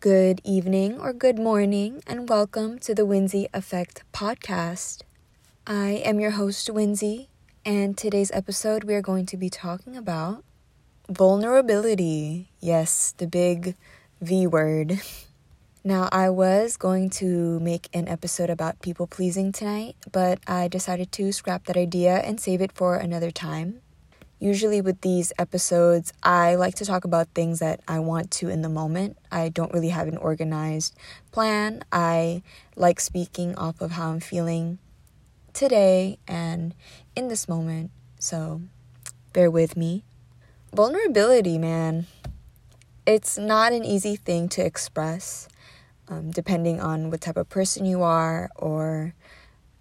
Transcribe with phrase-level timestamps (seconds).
[0.00, 5.02] Good evening or good morning, and welcome to the Winsy Effect podcast.
[5.66, 7.28] I am your host, Winsy,
[7.66, 10.42] and today's episode we are going to be talking about
[11.10, 12.48] vulnerability.
[12.60, 13.76] Yes, the big
[14.22, 15.02] V word.
[15.84, 21.10] Now, I was going to make an episode about people pleasing tonight, but I decided
[21.12, 23.80] to scrap that idea and save it for another time.
[24.42, 28.62] Usually, with these episodes, I like to talk about things that I want to in
[28.62, 29.18] the moment.
[29.30, 30.96] I don't really have an organized
[31.30, 31.84] plan.
[31.92, 32.42] I
[32.74, 34.78] like speaking off of how I'm feeling
[35.52, 36.74] today and
[37.14, 37.90] in this moment.
[38.18, 38.62] So,
[39.34, 40.04] bear with me.
[40.74, 42.06] Vulnerability, man.
[43.04, 45.48] It's not an easy thing to express,
[46.08, 49.12] um, depending on what type of person you are or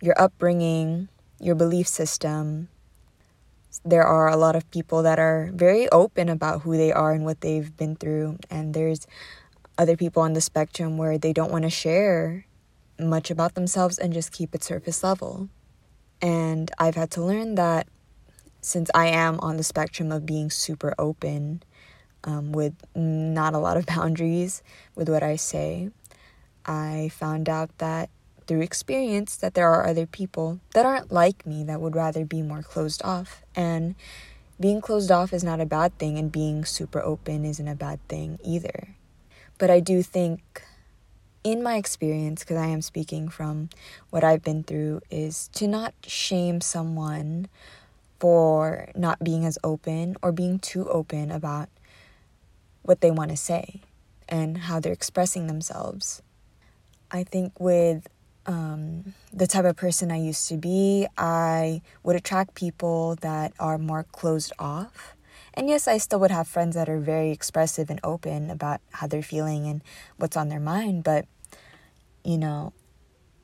[0.02, 1.08] your upbringing,
[1.40, 2.68] your belief system
[3.86, 7.26] there are a lot of people that are very open about who they are and
[7.26, 8.38] what they've been through.
[8.50, 9.08] And there's
[9.78, 12.46] other people on the spectrum where they don't want to share
[13.00, 15.50] much about themselves and just keep it surface level.
[16.22, 17.88] And i've had to learn that
[18.62, 21.64] since i am on the spectrum of being super open
[22.26, 24.62] um, with not a lot of boundaries
[24.96, 25.90] with what i say
[26.66, 28.10] i found out that
[28.50, 32.42] through experience that there are other people that aren't like me that would rather be
[32.42, 33.44] more closed off.
[33.56, 33.94] And
[34.60, 38.00] being closed off is not a bad thing, and being super open isn't a bad
[38.10, 38.96] thing either.
[39.60, 40.64] But I do think,
[41.44, 43.70] in my experience, because I am speaking from
[44.10, 47.50] what I've been through, is to not shame someone
[48.20, 51.70] for not being as open or being too open about
[52.82, 53.82] what they want to say
[54.28, 56.24] and how they're expressing themselves.
[57.12, 58.08] I think with
[58.46, 63.78] um, the type of person I used to be, I would attract people that are
[63.78, 65.16] more closed off.
[65.54, 69.08] And yes, I still would have friends that are very expressive and open about how
[69.08, 69.84] they're feeling and
[70.18, 71.04] what's on their mind.
[71.04, 71.26] But,
[72.24, 72.74] you know,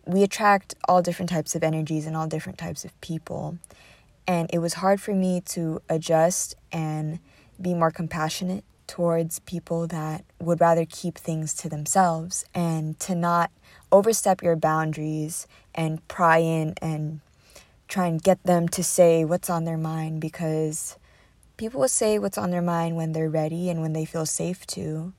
[0.05, 3.57] we attract all different types of energies and all different types of people.
[4.27, 7.19] And it was hard for me to adjust and
[7.61, 13.51] be more compassionate towards people that would rather keep things to themselves and to not
[13.91, 17.21] overstep your boundaries and pry in and
[17.87, 20.97] try and get them to say what's on their mind because
[21.57, 24.65] people will say what's on their mind when they're ready and when they feel safe
[24.67, 25.13] to.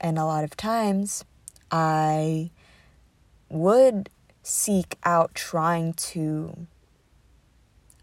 [0.00, 1.24] And a lot of times
[1.70, 2.50] I
[3.48, 4.08] would
[4.42, 6.66] seek out trying to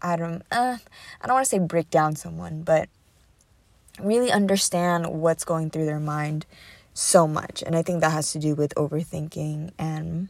[0.02, 0.78] I don't uh,
[1.20, 2.88] I don't want to say break down someone, but
[4.02, 6.46] really understand what's going through their mind
[6.94, 7.62] so much.
[7.62, 10.28] And I think that has to do with overthinking and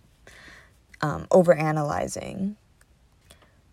[1.01, 2.57] um, overanalyzing.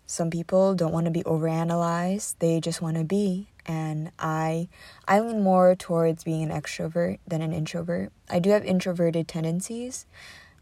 [0.06, 3.48] Some people don't want to be overanalyzed, they just want to be.
[3.66, 4.68] And I
[5.06, 8.10] I lean more towards being an extrovert than an introvert.
[8.30, 10.06] I do have introverted tendencies,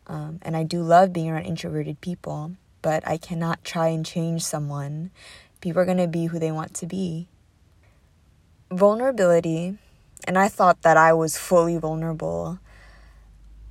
[0.08, 4.42] um, and I do love being around introverted people, but I cannot try and change
[4.42, 5.12] someone.
[5.60, 7.28] People are going to be who they want to be
[8.71, 9.78] vulnerability,
[10.27, 12.59] and I thought that I was fully vulnerable,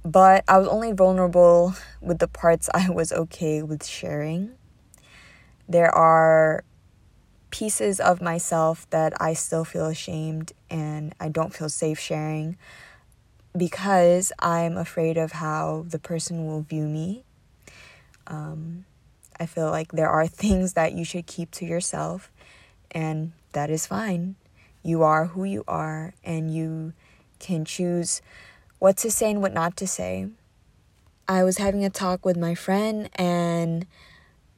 [0.03, 4.51] but I was only vulnerable with the parts I was okay with sharing.
[5.67, 6.63] There are
[7.49, 12.57] pieces of myself that I still feel ashamed and I don't feel safe sharing
[13.57, 17.23] because I'm afraid of how the person will view me.
[18.27, 18.85] Um,
[19.39, 22.31] I feel like there are things that you should keep to yourself,
[22.91, 24.35] and that is fine.
[24.85, 26.93] You are who you are, and you
[27.39, 28.21] can choose
[28.77, 30.27] what to say and what not to say.
[31.27, 33.87] I was having a talk with my friend, and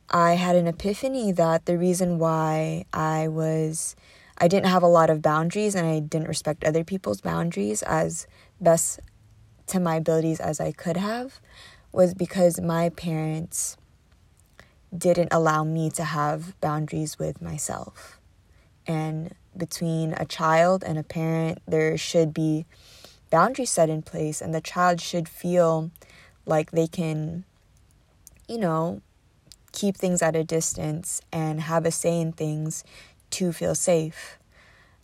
[0.10, 3.96] I had an epiphany that the reason why I was
[4.38, 8.28] I didn't have a lot of boundaries and I didn't respect other people's boundaries as
[8.60, 9.00] best
[9.68, 11.40] to my abilities as I could have
[11.94, 13.78] was because my parents
[14.96, 18.20] didn't allow me to have boundaries with myself.
[18.86, 22.66] And between a child and a parent, there should be
[23.30, 25.92] boundaries set in place, and the child should feel
[26.46, 27.44] like they can,
[28.48, 29.02] you know,
[29.72, 32.84] keep things at a distance and have a say in things
[33.30, 34.38] to feel safe.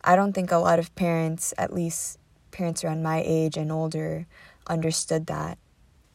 [0.03, 2.17] I don't think a lot of parents, at least
[2.51, 4.25] parents around my age and older,
[4.67, 5.57] understood that.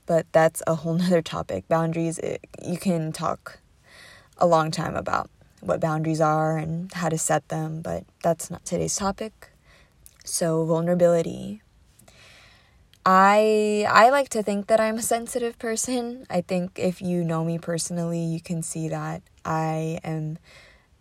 [0.06, 1.68] But that's a whole nother topic.
[1.68, 3.60] Boundaries, it, you can talk
[4.38, 8.64] a long time about what boundaries are and how to set them, but that's not
[8.64, 9.50] today's topic.
[10.24, 11.62] So, vulnerability.
[13.06, 16.26] I I like to think that I'm a sensitive person.
[16.28, 20.38] I think if you know me personally, you can see that I am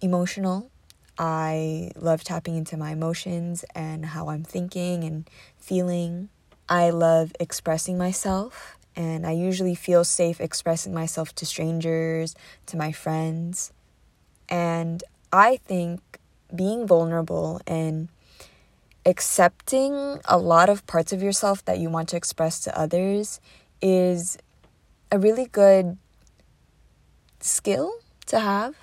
[0.01, 0.71] emotional.
[1.19, 5.27] I love tapping into my emotions and how I'm thinking and
[5.57, 6.29] feeling.
[6.69, 12.35] I love expressing myself, and I usually feel safe expressing myself to strangers,
[12.67, 13.71] to my friends.
[14.49, 16.01] And I think
[16.55, 18.09] being vulnerable and
[19.05, 23.39] accepting a lot of parts of yourself that you want to express to others
[23.81, 24.37] is
[25.11, 25.97] a really good
[27.39, 27.93] skill
[28.25, 28.75] to have.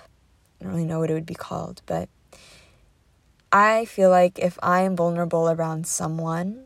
[0.59, 2.09] I don't really know what it would be called, but
[3.51, 6.65] I feel like if I am vulnerable around someone,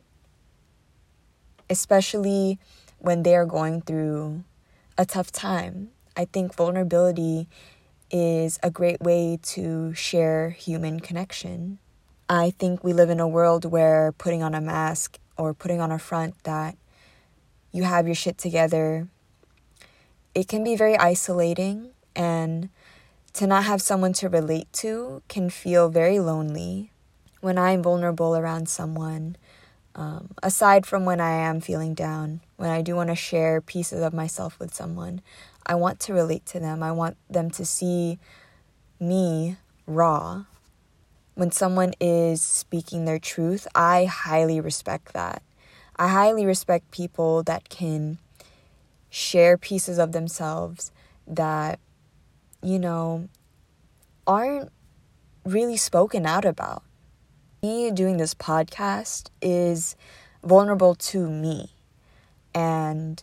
[1.69, 2.59] especially
[2.97, 4.43] when they are going through
[4.97, 7.47] a tough time, I think vulnerability
[8.11, 11.79] is a great way to share human connection.
[12.29, 15.91] I think we live in a world where putting on a mask or putting on
[15.91, 16.77] a front that
[17.71, 19.07] you have your shit together,
[20.35, 22.69] it can be very isolating and
[23.33, 26.91] to not have someone to relate to can feel very lonely.
[27.41, 29.37] When I'm vulnerable around someone,
[29.95, 34.01] um, aside from when I am feeling down, when I do want to share pieces
[34.01, 35.21] of myself with someone,
[35.69, 36.81] I want to relate to them.
[36.81, 38.17] I want them to see
[38.99, 40.45] me raw.
[41.35, 45.43] When someone is speaking their truth, I highly respect that.
[45.95, 48.17] I highly respect people that can
[49.11, 50.91] share pieces of themselves
[51.27, 51.79] that,
[52.63, 53.29] you know,
[54.25, 54.71] aren't
[55.45, 56.81] really spoken out about.
[57.61, 59.95] Me doing this podcast is
[60.43, 61.73] vulnerable to me.
[62.55, 63.21] And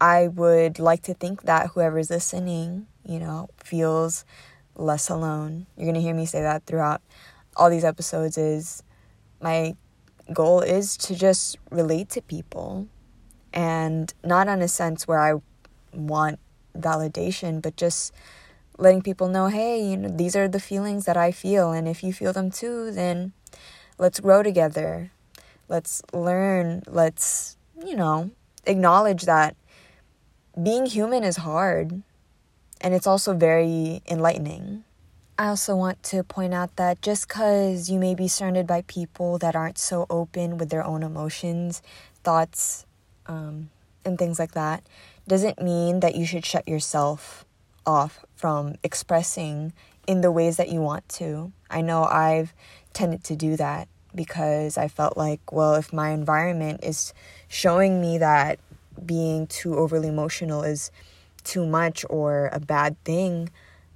[0.00, 4.24] I would like to think that whoever's listening, you know, feels
[4.76, 5.66] less alone.
[5.76, 7.02] You're going to hear me say that throughout
[7.56, 8.82] all these episodes is
[9.40, 9.74] my
[10.32, 12.86] goal is to just relate to people
[13.52, 15.40] and not in a sense where I
[15.92, 16.38] want
[16.76, 18.12] validation, but just
[18.76, 22.04] letting people know, hey, you know, these are the feelings that I feel and if
[22.04, 23.32] you feel them too, then
[23.98, 25.10] let's grow together.
[25.68, 28.30] Let's learn, let's, you know,
[28.64, 29.56] acknowledge that
[30.60, 32.02] being human is hard
[32.80, 34.84] and it's also very enlightening.
[35.38, 39.38] I also want to point out that just because you may be surrounded by people
[39.38, 41.80] that aren't so open with their own emotions,
[42.24, 42.86] thoughts,
[43.26, 43.70] um,
[44.04, 44.82] and things like that,
[45.28, 47.44] doesn't mean that you should shut yourself
[47.86, 49.72] off from expressing
[50.08, 51.52] in the ways that you want to.
[51.70, 52.52] I know I've
[52.92, 57.12] tended to do that because I felt like, well, if my environment is
[57.46, 58.58] showing me that
[59.04, 60.90] being too overly emotional is
[61.44, 63.50] too much or a bad thing,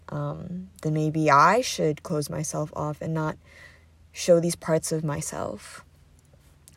[0.08, 3.37] um, then maybe I should close myself off and not
[4.12, 5.84] show these parts of myself.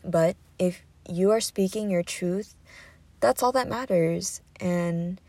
[0.04, 2.56] But if you are speaking your truth,
[3.20, 4.42] that's all that matters.
[4.60, 5.20] And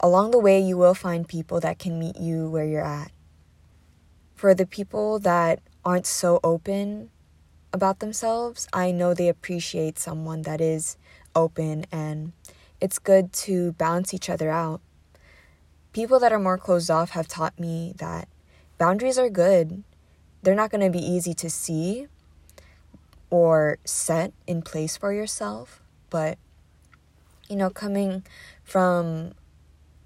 [0.00, 3.12] along the way, you will find people that can meet you where you're at.
[4.34, 7.10] For the people that aren't so open
[7.72, 10.96] about themselves, I know they appreciate someone that is
[11.34, 12.32] open and
[12.80, 14.80] it's good to balance each other out.
[15.92, 18.28] People that are more closed off have taught me that
[18.76, 19.82] boundaries are good.
[20.42, 22.06] They're not going to be easy to see
[23.30, 26.38] or set in place for yourself, but
[27.48, 28.24] you know, coming
[28.62, 29.32] from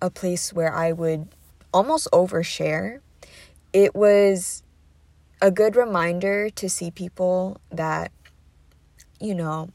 [0.00, 1.28] a place where I would
[1.72, 3.00] almost overshare,
[3.72, 4.62] it was
[5.40, 8.12] a good reminder to see people that,
[9.20, 9.70] you know,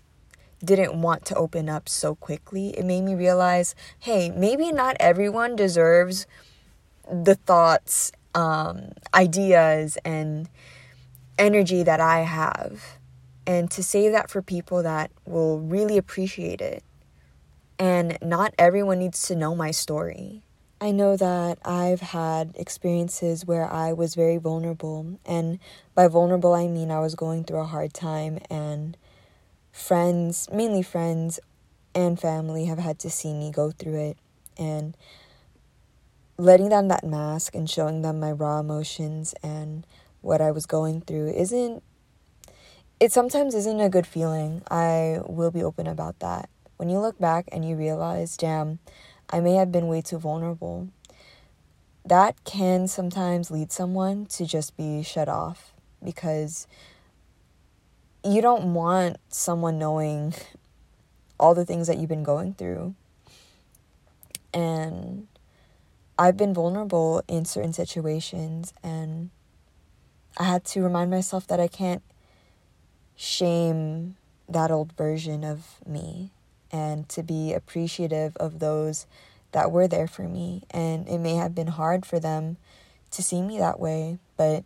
[0.63, 2.69] didn't want to open up so quickly.
[2.77, 6.26] It made me realize hey, maybe not everyone deserves
[7.09, 10.49] the thoughts, um, ideas, and
[11.37, 12.97] energy that I have.
[13.45, 16.83] And to save that for people that will really appreciate it.
[17.80, 20.42] And not everyone needs to know my story.
[20.81, 25.19] I know that I've had experiences where I was very vulnerable.
[25.26, 25.59] And
[25.95, 28.97] by vulnerable, I mean I was going through a hard time and
[29.78, 31.40] friends, mainly friends
[31.94, 34.18] and family, have had to see me go through it.
[34.57, 34.98] And
[36.38, 39.86] letting down that mask and showing them my raw emotions and
[40.22, 41.84] what I was going through isn't,
[43.00, 44.64] it sometimes isn't a good feeling.
[44.69, 46.50] I will be open about that.
[46.78, 48.80] When you look back and you realize, damn,
[49.30, 50.90] I may have been way too vulnerable,
[52.04, 56.68] that can sometimes lead someone to just be shut off because
[58.28, 60.34] you don't want someone knowing
[61.40, 62.96] all the things that you've been going through.
[64.54, 65.28] And
[66.18, 69.30] I've been vulnerable in certain situations, and
[70.38, 72.02] I had to remind myself that I can't
[73.16, 74.16] shame
[74.50, 76.31] that old version of me
[76.72, 79.06] and to be appreciative of those
[79.52, 80.64] that were there for me.
[80.72, 82.57] And it may have been hard for them
[83.12, 84.64] to see me that way, but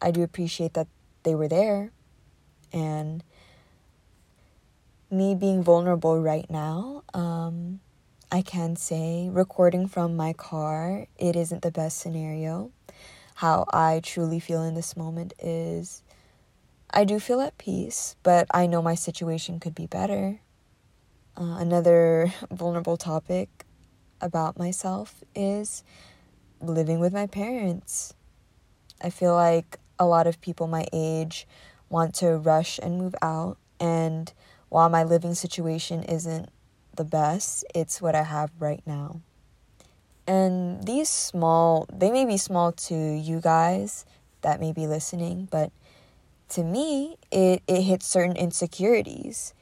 [0.00, 0.86] I do appreciate that
[1.22, 1.90] they were there
[2.72, 3.22] and
[5.10, 7.80] me being vulnerable right now, um,
[8.30, 12.70] I can say recording from my car, it isn't the best scenario.
[13.36, 16.02] How I truly feel in this moment is
[16.90, 20.40] I do feel at peace, but I know my situation could be better.
[21.36, 23.64] Uh, another vulnerable topic
[24.20, 25.82] about myself is
[26.60, 28.14] living with my parents.
[29.02, 31.46] I feel like a lot of people my age
[31.90, 34.32] want to rush and move out, and
[34.70, 36.48] while my living situation isn't
[36.96, 39.20] the best, it's what I have right now.
[40.26, 44.06] And these small, they may be small to you guys
[44.42, 45.72] that may be listening, but
[46.50, 49.54] to me, it, it hits certain insecurities.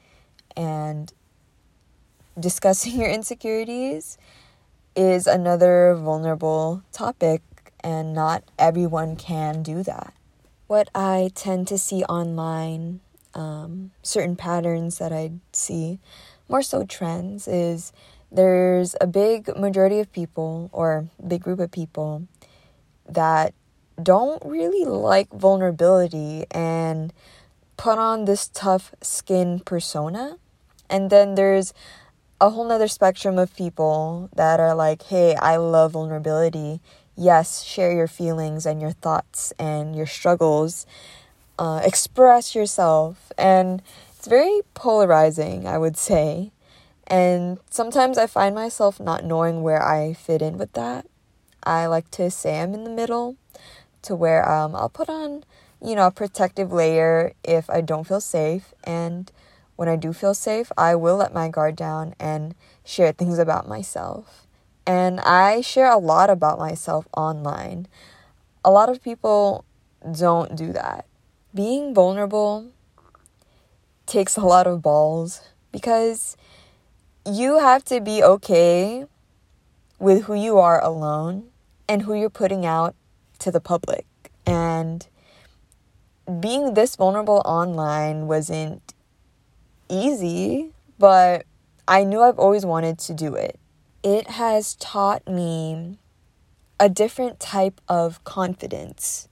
[0.56, 1.12] And
[2.38, 4.18] discussing your insecurities
[4.96, 7.42] is another vulnerable topic,
[7.80, 10.12] and not everyone can do that.
[10.68, 13.00] What I tend to see online,
[13.32, 15.98] um, certain patterns that I see,
[16.46, 17.90] more so trends, is
[18.30, 22.28] there's a big majority of people or big group of people
[23.08, 23.54] that
[24.02, 27.14] don't really like vulnerability and
[27.78, 30.36] put on this tough skin persona.
[30.90, 31.72] And then there's
[32.42, 36.82] a whole nother spectrum of people that are like, hey, I love vulnerability.
[37.20, 40.86] Yes, share your feelings and your thoughts and your struggles.
[41.58, 43.32] Uh, express yourself.
[43.36, 43.82] And
[44.16, 46.52] it's very polarizing, I would say.
[47.08, 51.06] And sometimes I find myself not knowing where I fit in with that.
[51.64, 53.36] I like to say I'm in the middle
[54.02, 55.42] to where um, I'll put on,
[55.82, 58.72] you know, a protective layer if I don't feel safe.
[58.84, 59.32] And
[59.74, 63.66] when I do feel safe, I will let my guard down and share things about
[63.68, 64.47] myself.
[64.88, 67.88] And I share a lot about myself online.
[68.64, 69.66] A lot of people
[70.18, 71.04] don't do that.
[71.54, 72.72] Being vulnerable
[74.06, 75.42] takes a lot of balls
[75.72, 76.38] because
[77.26, 79.04] you have to be okay
[79.98, 81.50] with who you are alone
[81.86, 82.94] and who you're putting out
[83.40, 84.06] to the public.
[84.46, 85.06] And
[86.40, 88.94] being this vulnerable online wasn't
[89.90, 91.44] easy, but
[91.86, 93.60] I knew I've always wanted to do it.
[94.02, 95.98] It has taught me
[96.78, 99.28] a different type of confidence.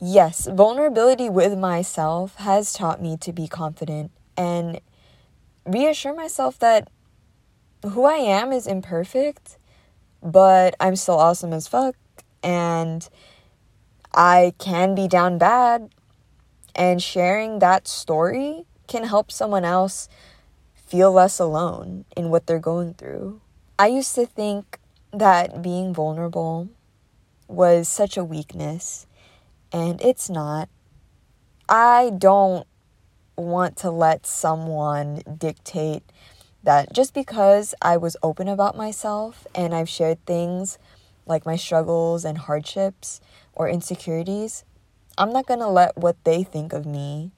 [0.00, 4.80] Yes, vulnerability with myself has taught me to be confident and
[5.64, 6.88] reassure myself that
[7.82, 9.58] who I am is imperfect,
[10.22, 11.94] but I'm still awesome as fuck
[12.42, 13.08] and
[14.12, 15.90] I can be down bad
[16.74, 20.08] and sharing that story can help someone else
[20.86, 23.40] feel less alone in what they're going through.
[23.78, 24.78] I used to think
[25.12, 26.68] that being vulnerable
[27.48, 29.06] was such a weakness,
[29.72, 30.68] and it's not.
[31.68, 32.66] I don't
[33.36, 36.04] want to let someone dictate
[36.62, 40.78] that just because I was open about myself and I've shared things
[41.26, 43.20] like my struggles and hardships
[43.52, 44.64] or insecurities,
[45.18, 47.32] I'm not going to let what they think of me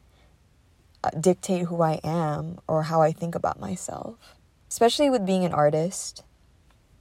[1.20, 4.16] dictate who I am or how I think about myself.
[4.68, 6.24] Especially with being an artist,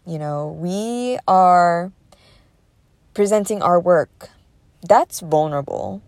[0.05, 1.91] you know, we are
[3.13, 4.29] presenting our work.
[4.87, 6.01] That's vulnerable.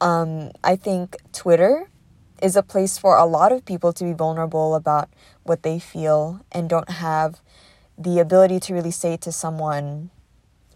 [0.00, 1.88] Um, I think Twitter
[2.42, 5.08] is a place for a lot of people to be vulnerable about
[5.44, 7.40] what they feel and don't have
[7.96, 10.10] the ability to really say to someone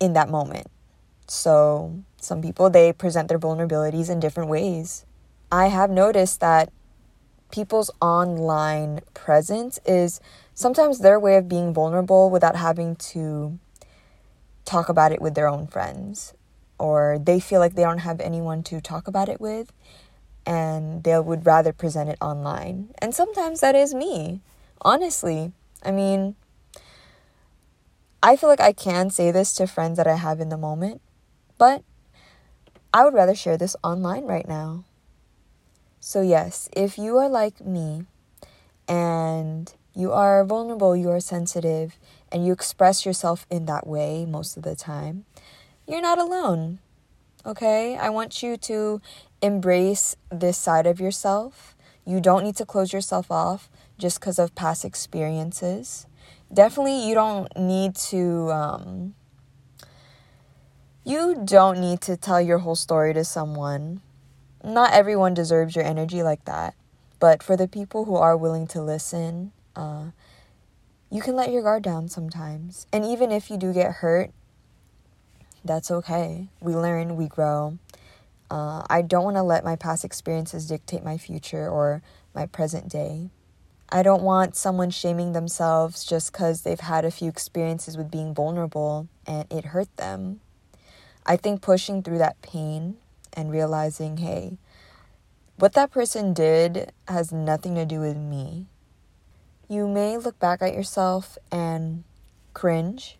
[0.00, 0.68] in that moment.
[1.26, 5.04] So, some people they present their vulnerabilities in different ways.
[5.52, 6.72] I have noticed that
[7.50, 10.20] people's online presence is
[10.54, 13.58] sometimes their way of being vulnerable without having to
[14.64, 16.34] talk about it with their own friends
[16.78, 19.72] or they feel like they don't have anyone to talk about it with
[20.46, 22.88] and they would rather present it online.
[22.98, 24.40] And sometimes that is me.
[24.82, 25.52] Honestly,
[25.82, 26.36] I mean,
[28.22, 31.00] I feel like I can say this to friends that I have in the moment,
[31.58, 31.82] but
[32.94, 34.84] I would rather share this online right now.
[36.00, 38.06] So, yes, if you are like me
[38.88, 41.98] and you are vulnerable, you are sensitive,
[42.32, 45.24] and you express yourself in that way most of the time,
[45.86, 46.78] you're not alone.
[47.44, 47.96] Okay?
[47.96, 49.00] I want you to
[49.42, 51.76] embrace this side of yourself.
[52.06, 56.06] You don't need to close yourself off just because of past experiences
[56.52, 59.14] definitely you don't need to um,
[61.04, 64.00] you don't need to tell your whole story to someone
[64.64, 66.74] not everyone deserves your energy like that
[67.18, 70.06] but for the people who are willing to listen uh,
[71.10, 74.30] you can let your guard down sometimes and even if you do get hurt
[75.64, 77.78] that's okay we learn we grow
[78.50, 82.02] uh, i don't want to let my past experiences dictate my future or
[82.34, 83.30] my present day.
[83.88, 88.34] I don't want someone shaming themselves just because they've had a few experiences with being
[88.34, 90.40] vulnerable and it hurt them.
[91.26, 92.96] I think pushing through that pain
[93.32, 94.58] and realizing, hey,
[95.56, 98.66] what that person did has nothing to do with me.
[99.68, 102.04] You may look back at yourself and
[102.54, 103.18] cringe,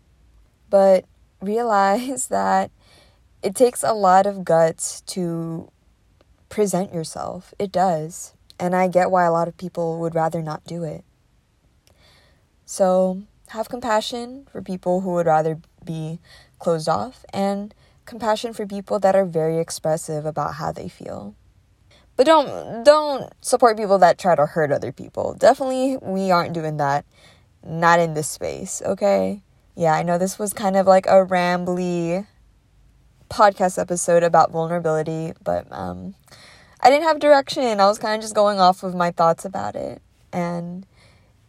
[0.69, 1.05] but
[1.40, 2.71] realize that
[3.43, 5.71] it takes a lot of guts to
[6.49, 7.55] present yourself.
[7.59, 8.35] It does.
[8.59, 11.05] And I get why a lot of people would rather not do it.
[12.67, 16.21] So have compassion for people who would rather be
[16.59, 21.35] closed off and compassion for people that are very expressive about how they feel.
[22.16, 25.35] But don't don't support people that try to hurt other people.
[25.35, 27.04] Definitely we aren't doing that.
[27.64, 29.42] Not in this space, okay?
[29.75, 32.26] Yeah, I know this was kind of like a rambly
[33.30, 36.14] podcast episode about vulnerability, but um
[36.83, 37.80] I didn't have direction.
[37.80, 40.02] I was kind of just going off of my thoughts about it.
[40.33, 40.87] And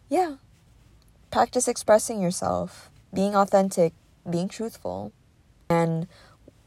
[0.10, 0.36] yeah,
[1.32, 3.94] practice expressing yourself, being authentic,
[4.30, 5.14] being truthful.
[5.70, 6.08] And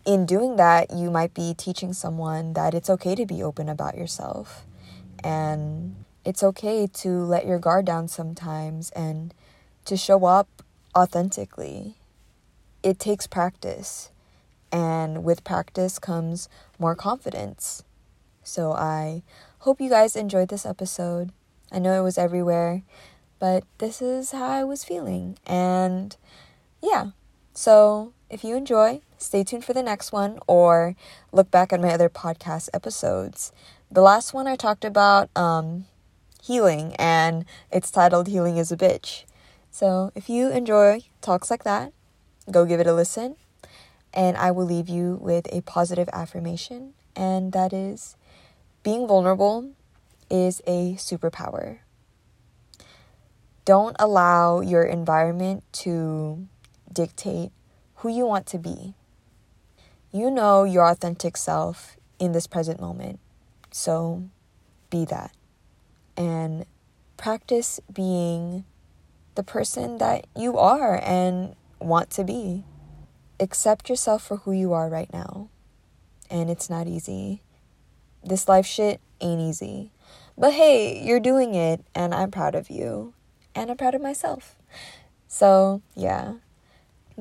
[0.04, 3.96] in doing that, you might be teaching someone that it's okay to be open about
[3.96, 4.64] yourself.
[5.22, 9.34] And it's okay to let your guard down sometimes and
[9.86, 10.48] to show up
[10.96, 11.96] authentically.
[12.82, 14.10] It takes practice.
[14.72, 17.84] And with practice comes more confidence.
[18.42, 19.22] So I
[19.60, 21.30] hope you guys enjoyed this episode.
[21.70, 22.82] I know it was everywhere,
[23.38, 25.38] but this is how I was feeling.
[25.46, 26.16] And
[26.82, 27.10] yeah,
[27.52, 30.96] so if you enjoy, stay tuned for the next one or
[31.32, 33.52] look back at my other podcast episodes.
[33.90, 35.86] The last one I talked about um,
[36.42, 39.24] healing, and it's titled Healing is a Bitch.
[39.70, 41.92] So if you enjoy talks like that,
[42.50, 43.36] go give it a listen.
[44.12, 48.16] And I will leave you with a positive affirmation, and that is
[48.82, 49.70] being vulnerable
[50.30, 51.78] is a superpower.
[53.64, 56.46] Don't allow your environment to
[56.92, 57.50] dictate
[58.04, 58.92] who you want to be.
[60.12, 63.18] You know your authentic self in this present moment.
[63.70, 64.28] So
[64.90, 65.32] be that.
[66.14, 66.66] And
[67.16, 68.66] practice being
[69.36, 72.64] the person that you are and want to be.
[73.40, 75.48] Accept yourself for who you are right now.
[76.28, 77.40] And it's not easy.
[78.22, 79.92] This life shit ain't easy.
[80.36, 83.14] But hey, you're doing it, and I'm proud of you.
[83.54, 84.56] And I'm proud of myself.
[85.26, 86.34] So, yeah,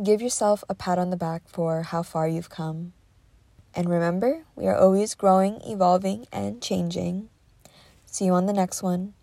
[0.01, 2.93] Give yourself a pat on the back for how far you've come.
[3.75, 7.29] And remember, we are always growing, evolving, and changing.
[8.08, 9.13] See you on the next one.